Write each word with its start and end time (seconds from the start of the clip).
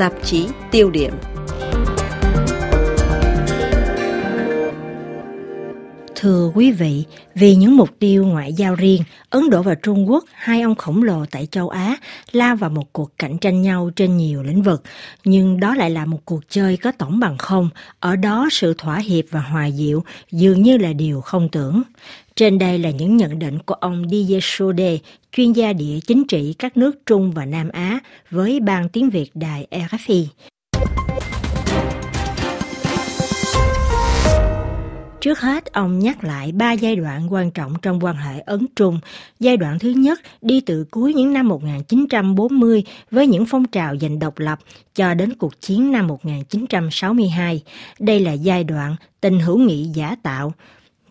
tạp 0.00 0.12
chí 0.24 0.46
tiêu 0.70 0.90
điểm. 0.90 1.14
Thưa 6.14 6.52
quý 6.54 6.72
vị, 6.72 7.04
vì 7.34 7.54
những 7.54 7.76
mục 7.76 7.90
tiêu 7.98 8.26
ngoại 8.26 8.52
giao 8.52 8.74
riêng, 8.74 9.02
Ấn 9.30 9.50
Độ 9.50 9.62
và 9.62 9.74
Trung 9.74 10.10
Quốc, 10.10 10.24
hai 10.34 10.62
ông 10.62 10.74
khổng 10.74 11.02
lồ 11.02 11.26
tại 11.30 11.46
châu 11.46 11.68
Á, 11.68 11.96
lao 12.32 12.56
vào 12.56 12.70
một 12.70 12.92
cuộc 12.92 13.18
cạnh 13.18 13.38
tranh 13.38 13.62
nhau 13.62 13.90
trên 13.96 14.16
nhiều 14.16 14.42
lĩnh 14.42 14.62
vực. 14.62 14.82
Nhưng 15.24 15.60
đó 15.60 15.74
lại 15.74 15.90
là 15.90 16.06
một 16.06 16.18
cuộc 16.24 16.40
chơi 16.48 16.76
có 16.76 16.92
tổng 16.92 17.20
bằng 17.20 17.38
không, 17.38 17.68
ở 17.98 18.16
đó 18.16 18.48
sự 18.50 18.74
thỏa 18.78 18.96
hiệp 18.98 19.24
và 19.30 19.40
hòa 19.40 19.66
dịu 19.66 20.04
dường 20.30 20.62
như 20.62 20.76
là 20.76 20.92
điều 20.92 21.20
không 21.20 21.48
tưởng. 21.48 21.82
Trên 22.40 22.58
đây 22.58 22.78
là 22.78 22.90
những 22.90 23.16
nhận 23.16 23.38
định 23.38 23.58
của 23.58 23.74
ông 23.74 24.08
Didier 24.10 24.44
Sode, 24.44 24.98
chuyên 25.32 25.52
gia 25.52 25.72
địa 25.72 25.98
chính 26.06 26.24
trị 26.26 26.54
các 26.58 26.76
nước 26.76 27.06
Trung 27.06 27.32
và 27.32 27.44
Nam 27.44 27.68
Á 27.68 27.98
với 28.30 28.60
Ban 28.60 28.88
tiếng 28.88 29.10
Việt 29.10 29.30
Đài 29.34 29.66
RFI. 29.70 30.24
Trước 35.20 35.40
hết, 35.40 35.72
ông 35.72 35.98
nhắc 35.98 36.24
lại 36.24 36.52
ba 36.52 36.72
giai 36.72 36.96
đoạn 36.96 37.32
quan 37.32 37.50
trọng 37.50 37.74
trong 37.82 38.04
quan 38.04 38.16
hệ 38.16 38.40
Ấn-Trung. 38.40 39.00
Giai 39.40 39.56
đoạn 39.56 39.78
thứ 39.78 39.90
nhất 39.90 40.20
đi 40.42 40.60
từ 40.60 40.86
cuối 40.90 41.14
những 41.14 41.32
năm 41.32 41.48
1940 41.48 42.84
với 43.10 43.26
những 43.26 43.46
phong 43.46 43.64
trào 43.64 43.96
giành 43.96 44.18
độc 44.18 44.38
lập 44.38 44.58
cho 44.94 45.14
đến 45.14 45.34
cuộc 45.34 45.60
chiến 45.60 45.92
năm 45.92 46.06
1962. 46.06 47.62
Đây 47.98 48.20
là 48.20 48.32
giai 48.32 48.64
đoạn 48.64 48.96
tình 49.20 49.40
hữu 49.40 49.58
nghị 49.58 49.84
giả 49.84 50.16
tạo. 50.22 50.52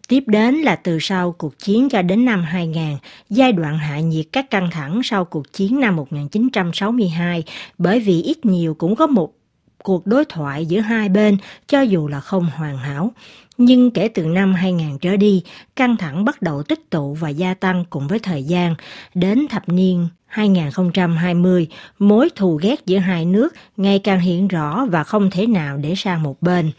Tiếp 0.10 0.24
đến 0.28 0.56
là 0.56 0.76
từ 0.76 0.98
sau 1.02 1.32
cuộc 1.32 1.60
chiến 1.60 1.90
cho 1.90 2.02
đến 2.02 2.26
năm 2.26 2.44
2000, 2.44 2.98
giai 3.30 3.52
đoạn 3.52 3.78
hạ 3.78 4.00
nhiệt 4.00 4.26
các 4.32 4.50
căng 4.50 4.70
thẳng 4.72 5.02
sau 5.04 5.26
cuộc 5.26 5.54
chiến 5.54 5.80
năm 5.80 5.96
1962, 5.96 7.44
bởi 7.78 8.00
vì 8.00 8.22
ít 8.22 8.46
nhiều 8.46 8.74
cũng 8.74 8.96
có 8.96 9.08
một 9.08 9.39
cuộc 9.84 10.08
đối 10.08 10.26
thoại 10.26 10.66
giữa 10.66 10.80
hai 10.80 11.10
bên 11.10 11.38
cho 11.68 11.82
dù 11.82 12.08
là 12.08 12.20
không 12.20 12.48
hoàn 12.56 12.78
hảo. 12.78 13.12
Nhưng 13.58 13.92
kể 13.92 14.08
từ 14.08 14.24
năm 14.24 14.54
2000 14.54 14.98
trở 15.02 15.18
đi, 15.18 15.44
căng 15.76 15.98
thẳng 15.98 16.26
bắt 16.26 16.42
đầu 16.42 16.64
tích 16.64 16.90
tụ 16.90 17.14
và 17.14 17.30
gia 17.30 17.54
tăng 17.54 17.86
cùng 17.90 18.08
với 18.08 18.20
thời 18.20 18.44
gian. 18.44 18.76
Đến 19.14 19.48
thập 19.50 19.70
niên 19.70 20.08
2020, 20.26 21.68
mối 22.00 22.30
thù 22.36 22.60
ghét 22.62 22.86
giữa 22.86 22.98
hai 22.98 23.26
nước 23.26 23.54
ngày 23.78 24.00
càng 24.00 24.20
hiện 24.20 24.48
rõ 24.48 24.86
và 24.86 25.04
không 25.04 25.30
thể 25.30 25.46
nào 25.46 25.78
để 25.78 25.94
sang 25.98 26.24
một 26.24 26.42
bên. 26.42 26.72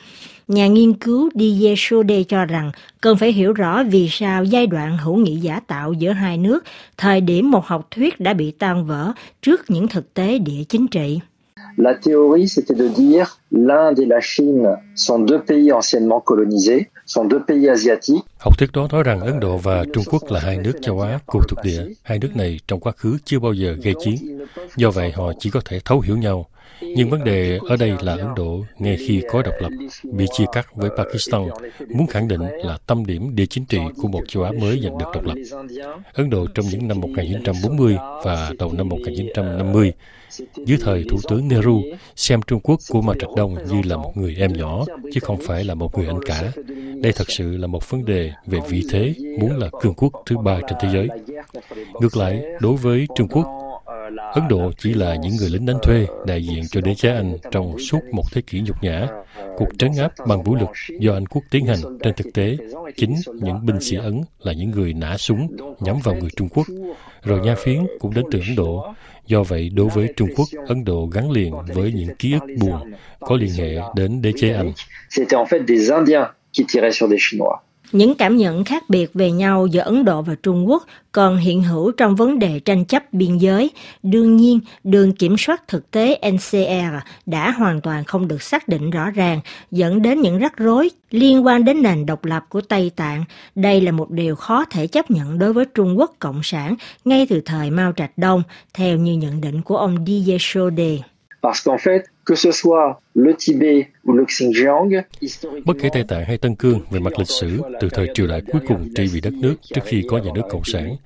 Nhà 0.49 0.67
nghiên 0.67 0.93
cứu 0.93 1.31
Didier 1.35 1.79
Sode 1.79 2.23
cho 2.23 2.45
rằng 2.45 2.71
cần 3.01 3.17
phải 3.17 3.33
hiểu 3.33 3.53
rõ 3.53 3.83
vì 3.83 4.09
sao 4.11 4.45
giai 4.45 4.67
đoạn 4.67 4.99
hữu 4.99 5.17
nghị 5.17 5.37
giả 5.37 5.61
tạo 5.61 5.93
giữa 5.93 6.13
hai 6.13 6.39
nước, 6.39 6.65
thời 6.97 7.21
điểm 7.21 7.51
một 7.51 7.67
học 7.67 7.89
thuyết 7.91 8.21
đã 8.21 8.35
bị 8.35 8.51
tan 8.51 8.87
vỡ 8.87 9.13
trước 9.43 9.71
những 9.71 9.89
thực 9.89 10.15
tế 10.15 10.39
địa 10.39 10.65
chính 10.69 10.89
trị. 10.89 11.21
La 11.77 11.95
théorie, 11.95 12.49
c'était 12.49 12.75
de 12.75 12.89
dire 12.89 13.39
l'Inde 13.53 13.99
et 14.01 14.07
la 14.07 14.21
Chine 14.21 14.77
sont 14.95 15.19
deux 15.19 15.41
pays 15.41 15.73
anciennement 15.73 16.21
colonisés, 16.21 16.91
sont 17.07 17.25
deux 17.25 17.43
pays 17.49 17.69
asiatiques. 17.69 18.25
Học 18.39 18.59
thuyết 18.59 18.73
đó 18.73 18.89
nói 18.93 19.03
rằng 19.03 19.21
Ấn 19.21 19.41
Độ 19.41 19.57
và 19.57 19.85
Trung 19.93 20.05
Quốc 20.11 20.31
là 20.31 20.41
hai 20.41 20.59
nước 20.59 20.73
châu 20.83 21.01
Á 21.01 21.19
cùng 21.27 21.43
thuộc 21.49 21.59
địa. 21.65 21.87
Hai 22.03 22.19
nước 22.19 22.37
này 22.37 22.61
trong 22.69 22.81
quá 22.81 22.93
khứ 22.97 23.19
chưa 23.25 23.39
bao 23.39 23.53
giờ 23.53 23.77
gây 23.83 23.95
chiến. 24.05 24.17
Do 24.77 24.91
vậy 24.91 25.13
họ 25.13 25.33
chỉ 25.39 25.51
có 25.51 25.61
thể 25.65 25.81
thấu 25.85 26.01
hiểu 26.01 26.17
nhau. 26.17 26.47
Nhưng 26.83 27.11
vấn 27.11 27.25
đề 27.25 27.59
ở 27.69 27.77
đây 27.77 27.93
là 28.03 28.13
Ấn 28.13 28.35
Độ, 28.37 28.65
ngay 28.79 28.97
khi 28.97 29.23
có 29.31 29.43
độc 29.43 29.55
lập, 29.61 29.71
bị 30.05 30.27
chia 30.33 30.45
cắt 30.53 30.67
với 30.75 30.91
Pakistan, 30.99 31.49
muốn 31.89 32.07
khẳng 32.07 32.29
định 32.29 32.43
là 32.65 32.79
tâm 32.87 33.07
điểm 33.07 33.37
địa 33.37 33.47
chính 33.47 33.65
trị 33.65 33.79
của 34.03 34.09
một 34.09 34.23
châu 34.29 34.43
Á 34.43 34.51
mới 34.61 34.81
giành 34.83 34.99
được 34.99 35.07
độc 35.15 35.25
lập. 35.25 35.35
Ấn 36.13 36.31
Độ 36.31 36.47
trong 36.55 36.67
những 36.67 36.89
năm 36.89 37.01
1940 37.01 37.97
và 38.25 38.53
đầu 38.59 38.73
năm 38.73 38.89
1950 38.89 39.93
dưới 40.67 40.79
thời 40.81 41.05
Thủ 41.11 41.19
tướng 41.29 41.49
Nehru, 41.49 41.83
xem 42.17 42.41
Trung 42.47 42.61
Quốc 42.61 42.81
của 42.89 43.03
Mao 43.03 43.15
Trạch 43.15 43.31
Đông 43.37 43.55
như 43.55 43.83
là 43.85 43.97
một 43.97 44.17
người 44.17 44.37
em 44.39 44.53
nhỏ, 44.53 44.85
chứ 45.13 45.21
không 45.21 45.39
phải 45.47 45.65
là 45.65 45.75
một 45.75 45.99
người 45.99 46.07
anh 46.07 46.23
cả. 46.27 46.53
Đây 47.03 47.13
thật 47.13 47.31
sự 47.31 47.57
là 47.57 47.67
một 47.67 47.91
vấn 47.91 48.05
đề 48.05 48.33
về 48.47 48.59
vị 48.69 48.83
thế, 48.91 49.15
muốn 49.41 49.59
là 49.59 49.69
cường 49.81 49.95
quốc 49.95 50.23
thứ 50.27 50.37
ba 50.39 50.61
trên 50.61 50.79
thế 50.81 50.89
giới. 50.93 51.09
Ngược 52.01 52.17
lại, 52.17 52.43
đối 52.61 52.77
với 52.77 53.07
Trung 53.17 53.29
Quốc, 53.29 53.47
Ấn 54.33 54.49
Độ 54.49 54.73
chỉ 54.79 54.95
là 54.95 55.15
những 55.15 55.37
người 55.37 55.51
lính 55.51 55.67
đánh 55.67 55.79
thuê 55.83 56.07
đại 56.27 56.43
diện 56.43 56.63
cho 56.71 56.81
đế 56.81 56.95
chế 56.95 57.11
Anh 57.11 57.37
trong 57.51 57.79
suốt 57.79 57.99
một 58.13 58.23
thế 58.33 58.43
kỷ 58.43 58.61
nhục 58.61 58.83
nhã. 58.83 59.07
Cuộc 59.57 59.69
trấn 59.79 59.91
áp 59.99 60.13
bằng 60.27 60.43
vũ 60.43 60.55
lực 60.55 60.69
do 61.01 61.13
Anh 61.13 61.27
quốc 61.27 61.43
tiến 61.51 61.67
hành 61.67 61.79
trên 62.03 62.15
thực 62.15 62.27
tế, 62.35 62.57
chính 62.97 63.15
những 63.35 63.67
binh 63.67 63.81
sĩ 63.81 63.97
Ấn 63.97 64.21
là 64.43 64.53
những 64.53 64.71
người 64.71 64.93
nã 64.93 65.17
súng 65.17 65.57
nhắm 65.81 65.97
vào 66.05 66.15
người 66.15 66.31
Trung 66.37 66.49
Quốc. 66.49 66.67
Rồi 67.23 67.41
nha 67.41 67.55
phiến 67.59 67.87
cũng 68.01 68.15
đến 68.15 68.25
từ 68.31 68.39
Ấn 68.49 68.57
Độ. 68.57 68.95
Do 69.27 69.43
vậy, 69.43 69.71
đối 69.75 69.89
với 69.89 70.09
Trung 70.17 70.29
Quốc, 70.37 70.49
Ấn 70.67 70.85
Độ 70.85 71.09
gắn 71.13 71.31
liền 71.31 71.53
với 71.75 71.93
những 71.93 72.17
ký 72.19 72.33
ức 72.33 72.43
buồn 72.61 72.93
có 73.21 73.37
liên 73.37 73.51
hệ 73.59 73.77
đến 73.97 74.23
đế 74.23 74.33
chế 74.37 74.53
Anh. 74.53 74.73
C'était 75.11 75.37
en 75.39 75.47
fait 75.47 75.61
des 75.69 75.91
Indiens 75.91 76.27
qui 76.53 76.65
tiraient 76.73 76.95
sur 76.95 77.11
des 77.11 77.21
Chinois. 77.31 77.70
Những 77.93 78.15
cảm 78.15 78.37
nhận 78.37 78.65
khác 78.65 78.85
biệt 78.89 79.11
về 79.15 79.31
nhau 79.31 79.67
giữa 79.67 79.81
Ấn 79.81 80.05
Độ 80.05 80.23
và 80.23 80.35
Trung 80.43 80.69
Quốc 80.69 80.87
còn 81.13 81.37
hiện 81.37 81.63
hữu 81.63 81.93
trong 81.93 82.17
vấn 82.17 82.39
đề 82.39 82.61
tranh 82.61 82.85
chấp 82.85 83.13
biên 83.13 83.39
giới. 83.39 83.71
Đương 84.03 84.37
nhiên, 84.37 84.61
đường 84.85 85.13
kiểm 85.13 85.37
soát 85.39 85.69
thực 85.69 85.91
tế 85.91 86.21
NCR 86.33 86.95
đã 87.27 87.51
hoàn 87.51 87.81
toàn 87.81 88.05
không 88.05 88.29
được 88.29 88.43
xác 88.43 88.69
định 88.69 88.91
rõ 88.91 89.11
ràng, 89.11 89.41
dẫn 89.71 90.03
đến 90.03 90.21
những 90.21 90.39
rắc 90.39 90.57
rối 90.57 90.91
liên 91.11 91.47
quan 91.47 91.65
đến 91.65 91.83
nền 91.83 92.07
độc 92.07 92.25
lập 92.25 92.45
của 92.49 92.61
Tây 92.61 92.91
Tạng. 92.97 93.25
Đây 93.55 93.81
là 93.81 93.93
một 93.93 94.11
điều 94.11 94.37
khó 94.37 94.65
thể 94.71 94.87
chấp 94.87 95.11
nhận 95.11 95.39
đối 95.39 95.53
với 95.53 95.65
Trung 95.75 95.99
Quốc 95.99 96.15
Cộng 96.19 96.41
sản 96.43 96.75
ngay 97.05 97.27
từ 97.31 97.41
thời 97.45 97.71
Mao 97.71 97.93
Trạch 97.93 98.19
Đông, 98.19 98.43
theo 98.75 98.97
như 98.97 99.13
nhận 99.13 99.41
định 99.41 99.63
của 99.63 99.77
ông 99.77 100.05
Didier 100.07 100.43
Sode. 100.43 100.99
Parce 101.43 101.63
qu'en 101.65 101.79
fait, 101.79 102.03
Bất 105.65 105.77
kể 105.83 105.89
Tây 105.93 106.05
Tạng 106.09 106.25
hay 106.25 106.39
Tân 106.39 106.55
Cương 106.55 106.81
về 106.91 107.01
mặt 107.01 107.19
lịch 107.19 107.29
sử, 107.29 107.61
từ 107.81 107.89
thời 107.93 108.09
triều 108.15 108.27
đại 108.27 108.43
cuối 108.53 108.61
cùng 108.69 108.89
trị 108.97 109.07
vì 109.13 109.21
đất 109.21 109.33
nước 109.33 109.55
trước 109.63 109.81
khi 109.85 110.03
có 110.09 110.19
nhà 110.19 110.31
nước 110.35 110.43
Cộng 110.51 110.65
sản, 110.65 110.97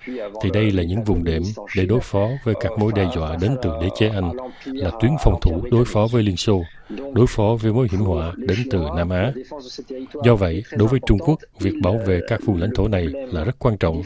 thì 0.42 0.50
đây 0.52 0.70
là 0.70 0.82
những 0.82 1.04
vùng 1.04 1.24
đệm 1.24 1.42
để 1.76 1.86
đối 1.86 2.00
phó 2.00 2.28
với 2.44 2.54
các 2.60 2.72
mối 2.78 2.92
đe 2.94 3.06
dọa 3.14 3.36
đến 3.40 3.56
từ 3.62 3.70
đế 3.82 3.88
chế 3.98 4.08
Anh, 4.08 4.32
là 4.64 4.90
tuyến 5.00 5.12
phòng 5.24 5.38
thủ 5.42 5.62
đối 5.70 5.84
phó 5.84 6.06
với 6.12 6.22
Liên 6.22 6.36
Xô, 6.36 6.62
đối 7.14 7.26
phó 7.28 7.56
với 7.60 7.72
mối 7.72 7.88
hiểm 7.90 8.00
họa 8.00 8.32
đến 8.36 8.58
từ 8.70 8.84
Nam 8.96 9.10
Á. 9.10 9.32
Do 10.24 10.36
vậy, 10.36 10.62
đối 10.76 10.88
với 10.88 11.00
Trung 11.06 11.18
Quốc, 11.18 11.38
việc 11.60 11.74
bảo 11.82 12.00
vệ 12.06 12.20
các 12.28 12.40
vùng 12.44 12.60
lãnh 12.60 12.74
thổ 12.74 12.88
này 12.88 13.06
là 13.32 13.44
rất 13.44 13.58
quan 13.58 13.76
trọng. 13.76 14.02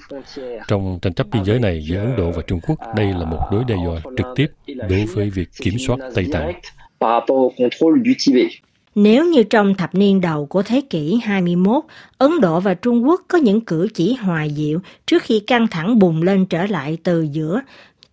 Trong 0.68 0.98
tranh 1.02 1.14
chấp 1.14 1.26
biên 1.32 1.44
giới 1.44 1.58
này 1.58 1.84
giữa 1.88 1.98
Ấn 1.98 2.16
Độ 2.16 2.30
và 2.30 2.42
Trung 2.46 2.60
Quốc, 2.68 2.78
đây 2.96 3.06
là 3.06 3.24
một 3.24 3.40
đối 3.52 3.64
đe 3.64 3.74
dọa 3.84 4.00
trực 4.16 4.26
tiếp 4.36 4.46
đối 4.88 5.04
với 5.04 5.30
việc 5.30 5.48
kiểm 5.60 5.74
soát 5.78 5.96
Tây 6.14 6.26
Tạng 6.32 6.52
par 7.00 7.10
rapport 7.10 7.36
au 7.36 7.52
contrôle 7.58 8.02
du 8.04 8.12
Tibet. 8.24 8.50
Nếu 8.94 9.24
như 9.24 9.42
trong 9.42 9.74
thập 9.74 9.94
niên 9.94 10.20
đầu 10.20 10.46
của 10.46 10.62
thế 10.62 10.80
kỷ 10.80 11.20
21, 11.24 11.84
Ấn 12.18 12.40
Độ 12.40 12.60
và 12.60 12.74
Trung 12.74 13.08
Quốc 13.08 13.22
có 13.28 13.38
những 13.38 13.60
cử 13.60 13.88
chỉ 13.94 14.14
hòa 14.14 14.44
dịu 14.44 14.80
trước 15.06 15.22
khi 15.22 15.40
căng 15.40 15.66
thẳng 15.68 15.98
bùng 15.98 16.22
lên 16.22 16.46
trở 16.46 16.66
lại 16.66 16.98
từ 17.02 17.22
giữa 17.22 17.60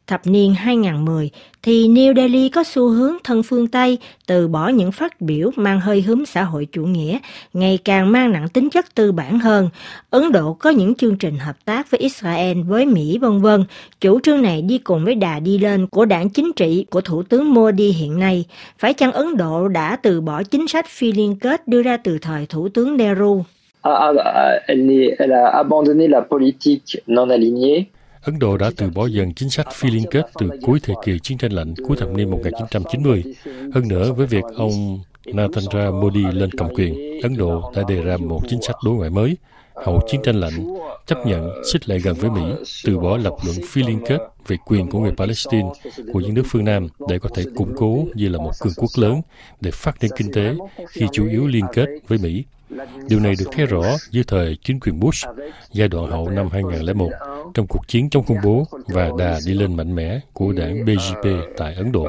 thập 0.08 0.28
niên 0.28 0.54
2010, 0.54 1.30
thì 1.64 1.88
New 1.88 2.16
Delhi 2.16 2.50
có 2.50 2.64
xu 2.64 2.90
hướng 2.90 3.14
thân 3.24 3.44
phương 3.44 3.68
Tây 3.68 3.98
từ 4.28 4.48
bỏ 4.48 4.68
những 4.68 4.92
phát 4.92 5.22
biểu 5.22 5.52
mang 5.56 5.80
hơi 5.80 6.02
hướng 6.02 6.26
xã 6.26 6.44
hội 6.44 6.68
chủ 6.72 6.86
nghĩa, 6.86 7.18
ngày 7.54 7.80
càng 7.86 8.12
mang 8.12 8.32
nặng 8.32 8.50
tính 8.50 8.70
chất 8.70 8.96
tư 8.96 9.12
bản 9.12 9.40
hơn. 9.40 9.70
Ấn 10.10 10.32
Độ 10.32 10.54
có 10.54 10.70
những 10.70 10.96
chương 10.96 11.16
trình 11.16 11.38
hợp 11.38 11.66
tác 11.66 11.92
với 11.92 12.00
Israel, 12.00 12.62
với 12.62 12.86
Mỹ 12.86 13.18
vân 13.22 13.42
vân. 13.42 13.64
Chủ 14.02 14.20
trương 14.20 14.42
này 14.42 14.62
đi 14.62 14.78
cùng 14.78 15.06
với 15.06 15.16
đà 15.16 15.40
đi 15.40 15.58
lên 15.58 15.88
của 15.88 16.06
đảng 16.06 16.30
chính 16.30 16.52
trị 16.56 16.86
của 16.90 17.02
Thủ 17.02 17.24
tướng 17.24 17.54
Modi 17.54 17.92
hiện 17.92 18.20
nay. 18.20 18.46
Phải 18.80 18.94
chăng 18.94 19.12
Ấn 19.12 19.38
Độ 19.38 19.68
đã 19.68 19.96
từ 19.96 20.22
bỏ 20.22 20.44
chính 20.44 20.68
sách 20.68 20.86
phi 20.88 21.12
liên 21.12 21.40
kết 21.40 21.68
đưa 21.68 21.82
ra 21.82 21.98
từ 21.98 22.18
thời 22.22 22.46
Thủ 22.46 22.70
tướng 22.70 22.98
Nehru? 22.98 23.44
Ah, 23.82 23.98
ah, 24.00 24.62
elle, 24.68 25.16
elle 25.20 25.36
a 25.36 25.50
abandonné 25.58 26.08
la 26.08 26.22
politique 26.22 27.04
non 27.08 27.30
alignée 27.30 27.86
Ấn 28.26 28.40
Độ 28.40 28.58
đã 28.58 28.72
từ 28.78 28.90
bỏ 28.90 29.06
dần 29.06 29.34
chính 29.34 29.50
sách 29.50 29.68
phi 29.74 29.90
liên 29.90 30.06
kết 30.12 30.26
từ 30.40 30.50
cuối 30.62 30.80
thời 30.84 30.96
kỳ 31.06 31.20
chiến 31.20 31.38
tranh 31.38 31.52
lạnh 31.52 31.74
cuối 31.88 31.98
thập 31.98 32.10
niên 32.10 32.32
1990. 32.32 33.24
Hơn 33.74 33.88
nữa, 33.88 34.14
với 34.14 34.28
việc 34.28 34.44
ông 34.56 35.00
Narendra 35.26 35.92
Modi 35.92 36.24
lên 36.34 36.52
cầm 36.52 36.68
quyền, 36.76 37.22
Ấn 37.24 37.38
Độ 37.38 37.72
đã 37.76 37.84
đề 37.88 38.02
ra 38.02 38.18
một 38.18 38.42
chính 38.50 38.62
sách 38.62 38.76
đối 38.86 38.96
ngoại 38.96 39.10
mới, 39.10 39.38
hậu 39.76 40.02
chiến 40.08 40.22
tranh 40.24 40.36
lạnh, 40.36 40.68
chấp 41.06 41.18
nhận 41.26 41.50
xích 41.74 41.90
lại 41.90 42.00
gần 42.00 42.16
với 42.16 42.30
Mỹ, 42.30 42.42
từ 42.86 43.00
bỏ 43.00 43.18
lập 43.18 43.34
luận 43.46 43.58
phi 43.70 43.84
liên 43.84 44.00
kết 44.08 44.18
về 44.48 44.58
quyền 44.66 44.90
của 44.90 45.00
người 45.00 45.14
Palestine 45.18 45.70
của 46.14 46.20
những 46.20 46.34
nước 46.34 46.44
phương 46.46 46.66
Nam 46.66 46.88
để 47.10 47.20
có 47.20 47.30
thể 47.36 47.44
củng 47.56 47.74
cố 47.78 48.06
như 48.14 48.30
là 48.30 48.38
một 48.38 48.52
cường 48.62 48.74
quốc 48.78 48.92
lớn 48.96 49.22
để 49.62 49.72
phát 49.72 50.00
triển 50.00 50.12
kinh 50.18 50.32
tế 50.32 50.56
khi 50.90 51.06
chủ 51.14 51.30
yếu 51.30 51.48
liên 51.48 51.66
kết 51.74 51.86
với 52.08 52.18
Mỹ. 52.18 52.44
Điều 53.08 53.20
này 53.20 53.34
được 53.40 53.46
thấy 53.52 53.66
rõ 53.66 53.84
dưới 54.12 54.24
thời 54.28 54.58
chính 54.64 54.80
quyền 54.80 55.00
Bush, 55.00 55.28
giai 55.72 55.88
đoạn 55.88 56.12
hậu 56.12 56.30
năm 56.30 56.50
2001, 56.52 57.10
trong 57.54 57.68
cuộc 57.70 57.88
chiến 57.88 58.10
chống 58.10 58.26
khủng 58.26 58.38
bố 58.44 58.68
và 58.88 59.10
đà 59.18 59.40
đi 59.46 59.54
lên 59.54 59.78
mạnh 59.78 59.96
mẽ 59.96 60.20
của 60.34 60.54
đảng 60.54 60.86
BJP 60.86 61.42
tại 61.58 61.76
Ấn 61.76 61.92
Độ. 61.92 62.08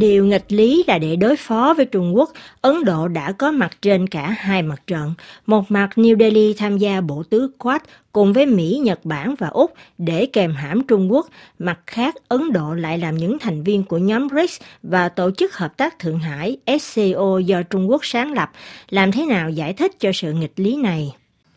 Điều 0.00 0.24
nghịch 0.24 0.52
lý 0.52 0.84
là 0.86 0.98
để 0.98 1.16
đối 1.16 1.36
phó 1.36 1.74
với 1.76 1.86
Trung 1.86 2.16
Quốc, 2.16 2.32
Ấn 2.60 2.84
Độ 2.84 3.08
đã 3.08 3.32
có 3.32 3.50
mặt 3.50 3.70
trên 3.82 4.06
cả 4.06 4.34
hai 4.38 4.62
mặt 4.62 4.82
trận. 4.86 5.14
Một 5.46 5.70
mặt 5.70 5.88
New 5.96 6.18
Delhi 6.18 6.54
tham 6.54 6.78
gia 6.78 7.00
bộ 7.00 7.22
tứ 7.30 7.50
Quad 7.58 7.80
cùng 8.12 8.32
với 8.32 8.46
Mỹ, 8.46 8.80
Nhật 8.84 9.04
Bản 9.04 9.34
và 9.38 9.48
Úc 9.48 9.74
để 9.98 10.26
kèm 10.26 10.52
hãm 10.52 10.82
Trung 10.82 11.12
Quốc. 11.12 11.28
Mặt 11.58 11.78
khác, 11.86 12.14
Ấn 12.28 12.52
Độ 12.52 12.74
lại 12.74 12.98
làm 12.98 13.16
những 13.16 13.38
thành 13.38 13.62
viên 13.62 13.82
của 13.82 13.98
nhóm 13.98 14.28
BRICS 14.28 14.60
và 14.82 15.08
Tổ 15.08 15.30
chức 15.30 15.54
Hợp 15.54 15.76
tác 15.76 15.98
Thượng 15.98 16.18
Hải 16.18 16.56
SCO 16.80 17.38
do 17.38 17.62
Trung 17.62 17.90
Quốc 17.90 18.04
sáng 18.04 18.32
lập. 18.32 18.50
Làm 18.90 19.12
thế 19.12 19.26
nào 19.26 19.50
giải 19.50 19.72
thích 19.72 19.92
cho 20.00 20.12
sự 20.14 20.32
nghịch 20.32 20.54
lý 20.56 20.76
này? 20.76 21.12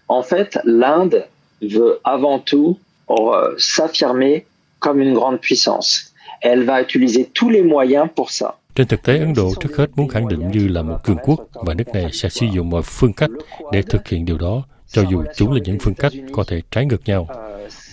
En 0.07 0.22
fait, 0.30 0.48
l'Inde 0.63 1.19
veut 1.62 2.00
avant 2.04 2.42
tout 2.51 2.78
euh, 3.07 3.57
s'affirmer 3.57 4.40
comme 4.80 5.04
une 5.04 5.13
grande 5.13 5.38
puissance. 5.50 6.12
Elle 6.45 6.66
va 6.66 6.81
utiliser 6.81 7.25
tous 7.34 7.50
les 7.50 7.63
moyens 7.63 8.07
pour 8.16 8.30
ça. 8.30 8.48
Trên 8.75 8.88
thực 8.88 9.04
tế, 9.04 9.19
Ấn 9.19 9.34
Độ 9.34 9.51
trước 9.60 9.78
hết 9.78 9.88
muốn 9.95 10.07
khẳng 10.07 10.28
định 10.28 10.51
như 10.51 10.68
là 10.68 10.81
một 10.81 10.98
cường 11.04 11.18
quốc 11.24 11.40
và 11.54 11.74
nước 11.74 11.88
này 11.94 12.10
sẽ 12.13 12.30
sử 12.30 12.45
dụng 12.54 12.69
mọi 12.69 12.81
phương 12.86 13.13
cách 13.13 13.30
để 13.72 13.81
thực 13.81 14.07
hiện 14.07 14.25
điều 14.25 14.38
đó, 14.38 14.63
cho 14.88 15.04
dù 15.12 15.24
chúng 15.36 15.51
là 15.51 15.60
những 15.63 15.78
phương 15.81 15.95
cách 15.95 16.12
có 16.31 16.44
thể 16.48 16.62
trái 16.72 16.86
ngược 16.86 17.01
nhau. 17.06 17.28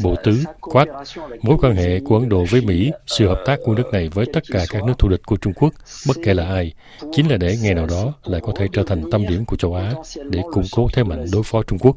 Bộ 0.03 0.15
tứ, 0.25 0.45
quát, 0.61 0.87
mối 1.43 1.57
quan 1.61 1.77
hệ 1.77 2.01
của 2.01 2.19
Ấn 2.19 2.29
Độ 2.29 2.45
với 2.51 2.61
Mỹ, 2.61 2.91
sự 3.07 3.29
hợp 3.29 3.43
tác 3.47 3.59
của 3.65 3.75
nước 3.75 3.93
này 3.93 4.09
với 4.09 4.27
tất 4.33 4.43
cả 4.53 4.65
các 4.71 4.85
nước 4.85 4.95
thù 4.99 5.09
địch 5.09 5.23
của 5.27 5.37
Trung 5.37 5.53
Quốc, 5.53 5.75
bất 6.09 6.17
kể 6.25 6.35
là 6.35 6.47
ai, 6.47 6.73
chính 7.13 7.31
là 7.31 7.37
để 7.37 7.57
ngày 7.63 7.75
nào 7.75 7.87
đó 7.87 8.13
lại 8.25 8.41
có 8.45 8.53
thể 8.57 8.67
trở 8.73 8.83
thành 8.87 9.11
tâm 9.11 9.27
điểm 9.29 9.45
của 9.45 9.57
châu 9.57 9.75
Á 9.75 9.93
để 10.31 10.43
củng 10.53 10.65
cố 10.73 10.89
thế 10.93 11.03
mạnh 11.03 11.27
đối 11.33 11.43
phó 11.43 11.63
Trung 11.63 11.79
Quốc. 11.79 11.97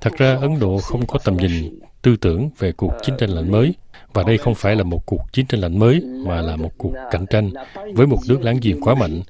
Thật 0.00 0.12
ra, 0.18 0.38
Ấn 0.40 0.58
Độ 0.58 0.78
không 0.78 1.06
có 1.06 1.18
tầm 1.24 1.36
nhìn 1.36 1.78
tư 2.02 2.16
tưởng 2.20 2.50
về 2.58 2.72
cuộc 2.72 2.92
chiến 3.02 3.14
tranh 3.18 3.30
lạnh 3.30 3.50
mới, 3.50 3.74
và 4.12 4.22
đây 4.22 4.38
không 4.38 4.54
phải 4.54 4.76
là 4.76 4.82
một 4.82 5.06
cuộc 5.06 5.20
chiến 5.32 5.46
tranh 5.46 5.60
lạnh 5.60 5.78
mới, 5.78 6.00
mà 6.26 6.42
là 6.42 6.56
một 6.56 6.70
cuộc 6.78 6.92
cạnh 7.10 7.26
tranh 7.26 7.50
với 7.94 8.06
một 8.06 8.18
nước 8.28 8.42
láng 8.42 8.58
giềng 8.62 8.80
quá 8.80 8.94
mạnh. 8.94 9.22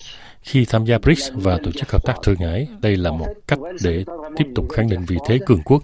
Khi 0.42 0.64
tham 0.64 0.84
gia 0.84 0.98
BRICS 0.98 1.30
và 1.32 1.58
Tổ 1.64 1.70
chức 1.72 1.92
Hợp 1.92 2.04
tác 2.04 2.14
Thượng 2.22 2.36
Hải, 2.36 2.68
đây 2.80 2.96
là 2.96 3.10
một 3.10 3.26
cách 3.48 3.58
để 3.84 4.04
tiếp 4.36 4.44
tục 4.54 4.66
khẳng 4.72 4.88
định 4.88 5.00
vị 5.08 5.16
thế 5.26 5.38
cường 5.46 5.62
quốc. 5.62 5.82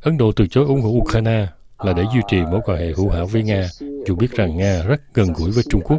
Ấn 0.00 0.18
Độ 0.18 0.32
từ 0.32 0.46
chối 0.46 0.64
ủng 0.64 0.80
hộ 0.80 0.90
Ukraine 0.90 1.46
là 1.78 1.92
để 1.92 2.02
duy 2.14 2.20
trì 2.30 2.36
mối 2.40 2.60
quan 2.64 2.78
hệ 2.78 2.92
hữu 2.96 3.08
hảo 3.08 3.26
với 3.26 3.42
Nga, 3.42 3.68
dù 3.80 4.14
biết 4.14 4.30
rằng 4.30 4.56
Nga 4.56 4.82
rất 4.82 5.00
gần 5.14 5.28
gũi 5.36 5.50
với 5.50 5.64
Trung 5.70 5.80
Quốc, 5.84 5.98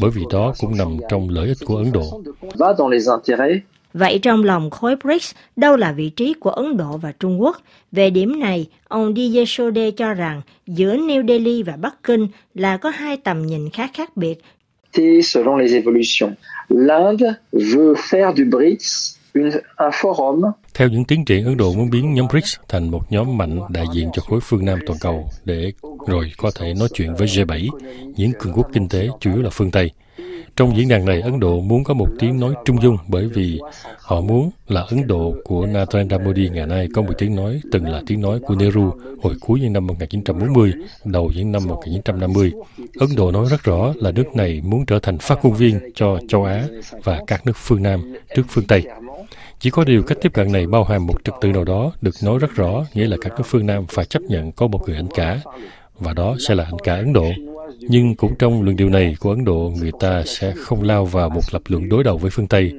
bởi 0.00 0.10
vì 0.10 0.22
đó 0.32 0.54
cũng 0.60 0.76
nằm 0.76 0.96
trong 1.08 1.28
lợi 1.28 1.48
ích 1.48 1.58
của 1.66 1.76
Ấn 1.76 1.92
Độ. 1.92 2.22
Vậy 3.94 4.18
trong 4.22 4.44
lòng 4.44 4.70
khối 4.70 4.96
BRICS, 4.96 5.34
đâu 5.56 5.76
là 5.76 5.92
vị 5.92 6.10
trí 6.10 6.34
của 6.34 6.50
Ấn 6.50 6.76
Độ 6.76 6.96
và 6.96 7.12
Trung 7.20 7.42
Quốc? 7.42 7.56
Về 7.92 8.10
điểm 8.10 8.40
này, 8.40 8.66
ông 8.88 9.14
Didier 9.16 9.48
Sode 9.48 9.90
cho 9.90 10.14
rằng 10.14 10.40
giữa 10.66 10.96
New 10.96 11.28
Delhi 11.28 11.62
và 11.62 11.76
Bắc 11.76 12.02
Kinh 12.02 12.28
là 12.54 12.76
có 12.76 12.90
hai 12.90 13.16
tầm 13.16 13.46
nhìn 13.46 13.70
khá 13.70 13.88
khác 13.94 14.16
biệt. 14.16 14.40
Selon 15.22 15.58
les 15.58 15.72
évolutions, 15.72 16.32
l'Inde 16.68 17.34
veut 17.52 17.96
faire 17.98 18.32
du 18.36 18.44
BRICS 18.58 19.16
une, 19.34 19.50
un 19.76 19.90
forum 19.90 20.52
theo 20.74 20.88
những 20.88 21.04
tiến 21.04 21.24
triển, 21.24 21.44
Ấn 21.44 21.56
Độ 21.56 21.72
muốn 21.72 21.90
biến 21.90 22.14
nhóm 22.14 22.26
BRICS 22.30 22.56
thành 22.68 22.90
một 22.90 23.12
nhóm 23.12 23.38
mạnh 23.38 23.60
đại 23.68 23.84
diện 23.94 24.08
cho 24.12 24.22
khối 24.22 24.40
phương 24.42 24.64
Nam 24.64 24.78
toàn 24.86 24.98
cầu 25.00 25.28
để 25.44 25.72
rồi 26.06 26.32
có 26.36 26.50
thể 26.54 26.74
nói 26.78 26.88
chuyện 26.94 27.14
với 27.14 27.26
G7, 27.26 27.68
những 28.16 28.32
cường 28.38 28.52
quốc 28.52 28.70
kinh 28.72 28.88
tế 28.88 29.08
chủ 29.20 29.32
yếu 29.34 29.42
là 29.42 29.50
phương 29.52 29.70
Tây. 29.70 29.90
Trong 30.56 30.76
diễn 30.76 30.88
đàn 30.88 31.04
này, 31.04 31.20
Ấn 31.20 31.40
Độ 31.40 31.60
muốn 31.60 31.84
có 31.84 31.94
một 31.94 32.08
tiếng 32.18 32.40
nói 32.40 32.54
trung 32.64 32.82
dung 32.82 32.96
bởi 33.08 33.28
vì 33.28 33.60
họ 33.98 34.20
muốn 34.20 34.50
là 34.68 34.80
Ấn 34.80 35.06
Độ 35.06 35.34
của 35.44 35.66
Narendra 35.66 36.18
Modi 36.18 36.48
ngày 36.48 36.66
nay 36.66 36.88
có 36.94 37.02
một 37.02 37.12
tiếng 37.18 37.36
nói 37.36 37.60
từng 37.72 37.84
là 37.84 38.02
tiếng 38.06 38.20
nói 38.20 38.40
của 38.46 38.54
Nehru 38.54 38.90
hồi 39.22 39.34
cuối 39.40 39.60
những 39.60 39.72
năm 39.72 39.86
1940, 39.86 40.72
đầu 41.04 41.32
những 41.36 41.52
năm 41.52 41.62
1950. 41.66 42.52
Ấn 43.00 43.08
Độ 43.16 43.30
nói 43.30 43.46
rất 43.50 43.62
rõ 43.62 43.92
là 43.96 44.10
nước 44.10 44.36
này 44.36 44.60
muốn 44.64 44.86
trở 44.86 44.98
thành 44.98 45.18
phát 45.18 45.44
ngôn 45.44 45.54
viên 45.54 45.80
cho 45.94 46.18
châu 46.28 46.44
Á 46.44 46.64
và 47.04 47.20
các 47.26 47.46
nước 47.46 47.56
phương 47.56 47.82
Nam 47.82 48.14
trước 48.36 48.42
phương 48.48 48.66
Tây. 48.66 48.82
Chỉ 49.60 49.70
có 49.70 49.84
điều 49.84 50.02
cách 50.02 50.18
tiếp 50.20 50.32
cận 50.32 50.52
này 50.52 50.66
bao 50.66 50.84
hàm 50.84 51.06
một 51.06 51.24
trật 51.24 51.34
tự 51.40 51.52
nào 51.52 51.64
đó 51.64 51.92
được 52.02 52.14
nói 52.24 52.38
rất 52.38 52.54
rõ, 52.54 52.84
nghĩa 52.94 53.06
là 53.06 53.16
các 53.20 53.32
nước 53.36 53.44
phương 53.46 53.66
Nam 53.66 53.84
phải 53.88 54.04
chấp 54.04 54.22
nhận 54.22 54.52
có 54.52 54.66
một 54.66 54.88
người 54.88 54.96
anh 54.96 55.08
cả, 55.14 55.40
và 55.98 56.12
đó 56.12 56.36
sẽ 56.48 56.54
là 56.54 56.64
anh 56.64 56.78
cả 56.84 56.94
Ấn 56.94 57.12
Độ. 57.12 57.26
Nhưng 57.80 58.14
cũng 58.14 58.34
trong 58.38 58.62
luận 58.62 58.76
điều 58.76 58.88
này 58.88 59.16
của 59.20 59.30
Ấn 59.30 59.44
Độ, 59.44 59.72
người 59.78 59.90
ta 60.00 60.22
sẽ 60.26 60.52
không 60.56 60.82
lao 60.82 61.04
vào 61.04 61.28
một 61.28 61.40
lập 61.52 61.62
luận 61.66 61.88
đối 61.88 62.04
đầu 62.04 62.18
với 62.18 62.30
phương 62.30 62.46
Tây, 62.46 62.72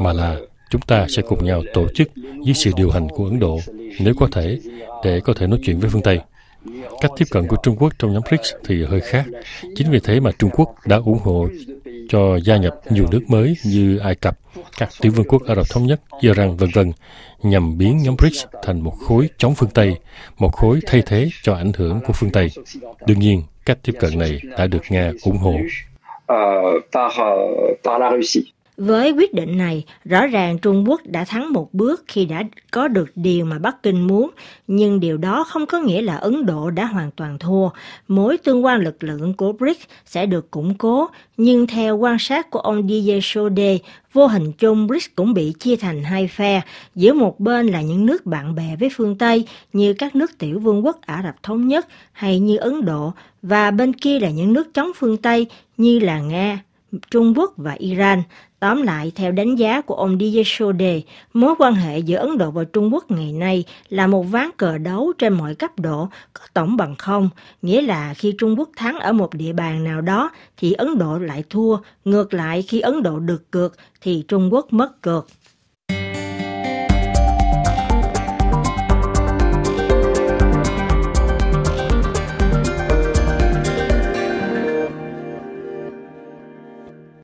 mà 0.00 0.12
là 0.12 0.36
chúng 0.70 0.80
ta 0.80 1.06
sẽ 1.08 1.22
cùng 1.22 1.44
nhau 1.44 1.62
tổ 1.74 1.86
chức 1.94 2.08
dưới 2.44 2.54
sự 2.54 2.70
điều 2.76 2.90
hành 2.90 3.08
của 3.08 3.24
Ấn 3.24 3.38
Độ, 3.38 3.60
nếu 4.00 4.14
có 4.14 4.28
thể, 4.32 4.58
để 5.04 5.20
có 5.20 5.34
thể 5.34 5.46
nói 5.46 5.58
chuyện 5.62 5.78
với 5.78 5.90
phương 5.90 6.02
Tây. 6.02 6.20
Cách 7.00 7.10
tiếp 7.16 7.24
cận 7.30 7.46
của 7.48 7.56
Trung 7.62 7.76
Quốc 7.76 7.92
trong 7.98 8.12
nhóm 8.12 8.22
BRICS 8.28 8.52
thì 8.66 8.84
hơi 8.84 9.00
khác. 9.00 9.26
Chính 9.76 9.90
vì 9.90 10.00
thế 10.04 10.20
mà 10.20 10.30
Trung 10.38 10.50
Quốc 10.50 10.74
đã 10.86 10.96
ủng 10.96 11.18
hộ 11.22 11.48
cho 12.08 12.36
gia 12.36 12.56
nhập 12.56 12.74
nhiều 12.90 13.06
nước 13.10 13.20
mới 13.28 13.54
như 13.64 13.98
Ai 13.98 14.14
Cập, 14.14 14.38
các 14.78 14.88
tiểu 15.00 15.12
vương 15.12 15.28
quốc 15.28 15.42
Ả 15.46 15.54
Rập 15.54 15.66
Thống 15.70 15.86
Nhất, 15.86 16.00
Iran, 16.20 16.56
vân 16.56 16.70
vân, 16.74 16.92
nhằm 17.42 17.78
biến 17.78 17.98
nhóm 17.98 18.16
BRICS 18.16 18.44
thành 18.62 18.80
một 18.80 18.94
khối 18.98 19.28
chống 19.38 19.54
phương 19.54 19.70
Tây, 19.74 19.96
một 20.38 20.52
khối 20.52 20.80
thay 20.86 21.02
thế 21.06 21.28
cho 21.42 21.54
ảnh 21.54 21.72
hưởng 21.76 22.00
của 22.06 22.12
phương 22.12 22.30
Tây. 22.30 22.48
Đương 23.06 23.18
nhiên, 23.18 23.42
cách 23.66 23.78
tiếp 23.82 23.92
cận 23.98 24.18
này 24.18 24.40
đã 24.58 24.66
được 24.66 24.82
Nga 24.90 25.12
ủng 25.22 25.38
hộ. 25.38 25.54
Với 28.84 29.12
quyết 29.12 29.34
định 29.34 29.58
này, 29.58 29.84
rõ 30.04 30.26
ràng 30.26 30.58
Trung 30.58 30.84
Quốc 30.88 31.00
đã 31.04 31.24
thắng 31.24 31.52
một 31.52 31.74
bước 31.74 32.04
khi 32.06 32.24
đã 32.24 32.42
có 32.70 32.88
được 32.88 33.10
điều 33.14 33.44
mà 33.44 33.58
Bắc 33.58 33.82
Kinh 33.82 34.06
muốn, 34.06 34.30
nhưng 34.66 35.00
điều 35.00 35.16
đó 35.16 35.44
không 35.44 35.66
có 35.66 35.80
nghĩa 35.80 36.02
là 36.02 36.16
Ấn 36.16 36.46
Độ 36.46 36.70
đã 36.70 36.84
hoàn 36.84 37.10
toàn 37.10 37.38
thua. 37.38 37.68
Mối 38.08 38.38
tương 38.38 38.64
quan 38.64 38.80
lực 38.80 39.04
lượng 39.04 39.34
của 39.34 39.52
BRICS 39.52 39.80
sẽ 40.06 40.26
được 40.26 40.50
củng 40.50 40.74
cố, 40.74 41.08
nhưng 41.36 41.66
theo 41.66 41.96
quan 41.96 42.16
sát 42.18 42.50
của 42.50 42.58
ông 42.58 42.86
DJ 42.86 43.20
Chaudet, 43.22 43.80
vô 44.12 44.26
hình 44.26 44.52
chung 44.52 44.86
BRICS 44.86 45.06
cũng 45.14 45.34
bị 45.34 45.52
chia 45.58 45.76
thành 45.76 46.02
hai 46.02 46.28
phe, 46.28 46.60
giữa 46.94 47.12
một 47.12 47.40
bên 47.40 47.66
là 47.66 47.82
những 47.82 48.06
nước 48.06 48.26
bạn 48.26 48.54
bè 48.54 48.76
với 48.80 48.88
phương 48.96 49.18
Tây 49.18 49.46
như 49.72 49.92
các 49.92 50.16
nước 50.16 50.38
tiểu 50.38 50.58
vương 50.58 50.84
quốc 50.84 51.00
Ả 51.06 51.22
Rập 51.24 51.42
Thống 51.42 51.68
Nhất 51.68 51.86
hay 52.12 52.38
như 52.38 52.56
Ấn 52.56 52.84
Độ, 52.84 53.12
và 53.42 53.70
bên 53.70 53.92
kia 53.92 54.18
là 54.18 54.30
những 54.30 54.52
nước 54.52 54.74
chống 54.74 54.90
phương 54.96 55.16
Tây 55.16 55.46
như 55.76 55.98
là 55.98 56.20
Nga, 56.20 56.58
Trung 57.10 57.38
Quốc 57.38 57.52
và 57.56 57.72
Iran. 57.72 58.22
Tóm 58.60 58.82
lại, 58.82 59.12
theo 59.14 59.32
đánh 59.32 59.56
giá 59.56 59.80
của 59.80 59.94
ông 59.94 60.18
Didier 60.20 60.46
Chaudet, 60.58 61.02
mối 61.32 61.54
quan 61.58 61.74
hệ 61.74 61.98
giữa 61.98 62.16
Ấn 62.16 62.38
Độ 62.38 62.50
và 62.50 62.64
Trung 62.64 62.94
Quốc 62.94 63.10
ngày 63.10 63.32
nay 63.32 63.64
là 63.88 64.06
một 64.06 64.22
ván 64.22 64.50
cờ 64.56 64.78
đấu 64.78 65.12
trên 65.18 65.32
mọi 65.32 65.54
cấp 65.54 65.78
độ, 65.78 66.08
có 66.32 66.42
tổng 66.54 66.76
bằng 66.76 66.96
không, 66.96 67.28
nghĩa 67.62 67.82
là 67.82 68.14
khi 68.14 68.34
Trung 68.38 68.58
Quốc 68.58 68.70
thắng 68.76 68.98
ở 68.98 69.12
một 69.12 69.34
địa 69.34 69.52
bàn 69.52 69.84
nào 69.84 70.00
đó 70.00 70.30
thì 70.56 70.72
Ấn 70.72 70.98
Độ 70.98 71.18
lại 71.18 71.44
thua, 71.50 71.76
ngược 72.04 72.34
lại 72.34 72.62
khi 72.62 72.80
Ấn 72.80 73.02
Độ 73.02 73.18
được 73.18 73.50
cược 73.50 73.76
thì 74.00 74.24
Trung 74.28 74.52
Quốc 74.52 74.72
mất 74.72 75.02
cược. 75.02 75.26